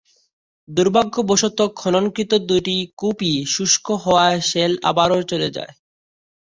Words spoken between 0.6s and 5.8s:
দুর্ভাগ্যবশত খননকৃত দুটি কূপই শুষ্ক হওয়ায় শেল আবারও চলে যায়।